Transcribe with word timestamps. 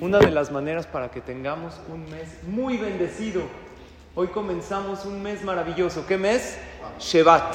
una 0.00 0.18
de 0.18 0.30
las 0.30 0.50
maneras 0.50 0.86
para 0.86 1.10
que 1.10 1.20
tengamos 1.20 1.74
un 1.92 2.08
mes 2.10 2.28
muy 2.46 2.76
bendecido. 2.76 3.42
Hoy 4.14 4.28
comenzamos 4.28 5.04
un 5.04 5.22
mes 5.22 5.42
maravilloso. 5.42 6.06
¿Qué 6.06 6.16
mes? 6.16 6.58
Shevat. 6.98 7.54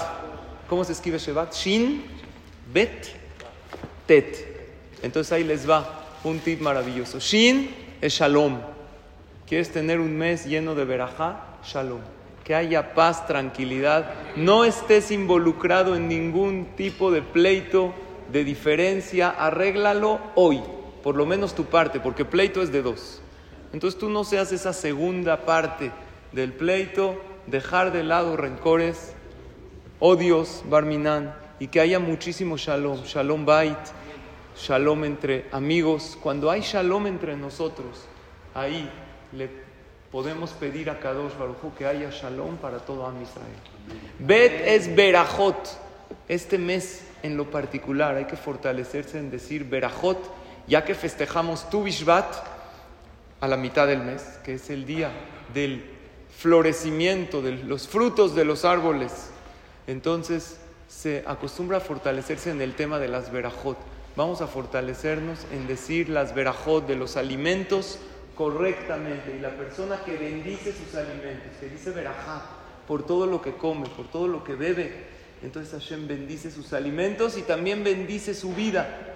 ¿Cómo 0.68 0.84
se 0.84 0.94
escribe 0.94 1.18
Shevat? 1.18 1.54
Shin, 1.54 2.04
Bet, 2.72 3.08
Tet. 4.06 4.48
Entonces 5.02 5.32
ahí 5.34 5.44
les 5.44 5.70
va 5.70 6.06
un 6.24 6.40
tip 6.40 6.62
maravilloso. 6.62 7.20
Shin 7.20 7.76
es 8.00 8.14
Shalom. 8.14 8.60
¿Quieres 9.48 9.72
tener 9.72 10.00
un 10.00 10.16
mes 10.18 10.46
lleno 10.46 10.76
de 10.76 10.86
verajá? 10.86 11.58
Shalom. 11.64 12.02
Que 12.44 12.56
haya 12.56 12.94
paz, 12.94 13.28
tranquilidad. 13.28 14.14
No 14.36 14.66
estés 14.66 15.12
involucrado 15.12 15.96
en 15.96 16.08
ningún 16.08 16.68
tipo 16.76 17.12
de 17.12 17.22
pleito, 17.22 17.94
de 18.32 18.44
diferencia. 18.44 19.30
Arréglalo 19.30 20.20
hoy 20.36 20.62
por 21.04 21.16
lo 21.16 21.26
menos 21.26 21.56
tu 21.56 21.66
parte, 21.66 22.00
porque 22.00 22.26
pleito 22.26 22.62
es 22.62 22.72
de 22.72 22.82
dos. 22.82 23.22
Entonces 23.74 24.00
tú 24.00 24.10
no 24.10 24.24
seas 24.24 24.52
esa 24.52 24.74
segunda 24.74 25.46
parte 25.46 25.92
del 26.32 26.54
pleito, 26.54 27.20
dejar 27.48 27.92
de 27.92 28.04
lado 28.04 28.38
rencores, 28.38 29.14
odios, 30.00 30.64
barminan, 30.70 31.36
y 31.60 31.68
que 31.68 31.80
haya 31.80 32.00
muchísimo 32.00 32.58
shalom, 32.58 33.04
shalom 33.04 33.46
bait, 33.46 33.78
shalom 34.58 35.04
entre 35.04 35.46
amigos. 35.52 36.18
Cuando 36.22 36.50
hay 36.50 36.62
shalom 36.62 37.08
entre 37.08 37.38
nosotros, 37.38 38.06
ahí 38.54 38.90
le 39.32 39.50
podemos 40.12 40.52
pedir 40.52 40.90
a 40.90 41.00
Kadosh 41.00 41.38
Baruj 41.38 41.74
que 41.78 41.86
haya 41.86 42.10
shalom 42.10 42.58
para 42.58 42.80
todo 42.80 43.06
Am 43.06 43.22
Israel. 43.22 43.56
Bet 44.20 44.62
es 44.66 44.94
berajot. 44.94 45.80
Este 46.28 46.58
mes 46.58 47.06
en 47.24 47.38
lo 47.38 47.50
particular 47.50 48.16
hay 48.16 48.26
que 48.26 48.36
fortalecerse 48.36 49.20
en 49.20 49.32
decir 49.32 49.64
berajot 49.64 50.41
ya 50.68 50.86
que 50.86 50.96
festejamos 50.96 51.70
Tu 51.70 51.84
Bishvat 51.84 52.34
a 53.40 53.48
la 53.48 53.58
mitad 53.58 53.88
del 53.88 54.00
mes, 54.00 54.22
que 54.44 54.56
es 54.56 54.70
el 54.70 54.86
día 54.86 55.12
del 55.54 55.84
florecimiento 56.38 57.42
de 57.42 57.52
los 57.52 57.88
frutos 57.88 58.36
de 58.36 58.46
los 58.46 58.66
árboles. 58.66 59.32
Entonces 59.88 60.58
se 60.88 61.24
acostumbra 61.26 61.78
a 61.78 61.82
fortalecerse 61.82 62.52
en 62.52 62.62
el 62.62 62.76
tema 62.76 63.00
de 63.00 63.08
las 63.08 63.32
verajot. 63.32 63.78
Vamos 64.16 64.42
a 64.42 64.48
fortalecernos 64.48 65.40
en 65.52 65.68
decir 65.68 66.10
las 66.10 66.36
verajot 66.36 66.86
de 66.86 66.96
los 66.96 67.18
alimentos 67.18 68.00
correctamente. 68.36 69.36
Y 69.36 69.40
la 69.40 69.52
persona 69.52 70.02
que 70.04 70.18
bendice 70.18 70.74
sus 70.74 70.96
alimentos, 70.96 71.52
que 71.60 71.70
dice 71.70 71.92
verajá 71.92 72.44
por 72.88 73.06
todo 73.06 73.26
lo 73.26 73.42
que 73.42 73.54
come, 73.54 73.88
por 73.90 74.08
todo 74.08 74.28
lo 74.28 74.44
que 74.44 74.56
bebe, 74.56 75.06
entonces 75.44 75.74
Hashem 75.74 76.08
bendice 76.08 76.52
sus 76.52 76.74
alimentos 76.74 77.38
y 77.38 77.42
también 77.42 77.84
bendice 77.84 78.34
su 78.34 78.54
vida. 78.54 79.11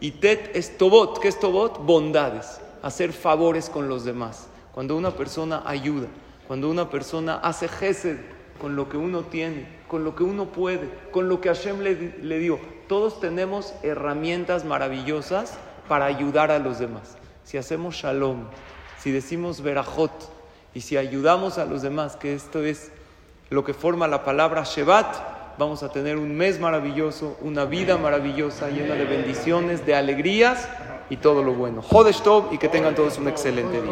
Y 0.00 0.12
tet 0.12 0.50
es 0.54 0.76
tobot. 0.76 1.20
¿Qué 1.20 1.28
es 1.28 1.38
tobot? 1.40 1.84
Bondades. 1.84 2.60
Hacer 2.82 3.12
favores 3.12 3.70
con 3.70 3.88
los 3.88 4.04
demás. 4.04 4.48
Cuando 4.72 4.96
una 4.96 5.10
persona 5.10 5.62
ayuda, 5.64 6.08
cuando 6.46 6.70
una 6.70 6.90
persona 6.90 7.36
hace 7.36 7.68
gesed 7.68 8.18
con 8.60 8.76
lo 8.76 8.88
que 8.88 8.96
uno 8.96 9.22
tiene, 9.22 9.66
con 9.88 10.04
lo 10.04 10.14
que 10.14 10.22
uno 10.22 10.46
puede, 10.46 10.88
con 11.10 11.28
lo 11.28 11.40
que 11.40 11.48
Hashem 11.48 11.80
le, 11.80 12.18
le 12.22 12.38
dio. 12.38 12.58
Todos 12.88 13.20
tenemos 13.20 13.74
herramientas 13.82 14.64
maravillosas 14.64 15.58
para 15.88 16.06
ayudar 16.06 16.50
a 16.50 16.58
los 16.58 16.78
demás. 16.78 17.16
Si 17.44 17.56
hacemos 17.56 17.94
shalom, 17.94 18.44
si 18.98 19.10
decimos 19.10 19.60
verajot 19.60 20.12
y 20.74 20.80
si 20.82 20.96
ayudamos 20.96 21.58
a 21.58 21.64
los 21.64 21.82
demás, 21.82 22.16
que 22.16 22.34
esto 22.34 22.62
es 22.62 22.92
lo 23.50 23.64
que 23.64 23.74
forma 23.74 24.08
la 24.08 24.24
palabra 24.24 24.64
Shevat, 24.64 25.35
vamos 25.58 25.82
a 25.82 25.90
tener 25.90 26.16
un 26.16 26.36
mes 26.36 26.60
maravilloso, 26.60 27.36
una 27.42 27.64
vida 27.64 27.96
maravillosa, 27.96 28.68
llena 28.68 28.94
de 28.94 29.04
bendiciones, 29.04 29.86
de 29.86 29.94
alegrías 29.94 30.68
y 31.08 31.16
todo 31.16 31.42
lo 31.42 31.54
bueno. 31.54 31.82
Jodesh 31.82 32.22
Tov 32.22 32.52
y 32.52 32.58
que 32.58 32.68
tengan 32.68 32.94
todos 32.94 33.18
un 33.18 33.28
excelente 33.28 33.72
día. 33.72 33.82